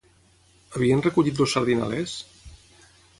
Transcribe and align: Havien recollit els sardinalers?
Havien 0.77 1.03
recollit 1.07 1.43
els 1.45 1.53
sardinalers? 1.57 2.17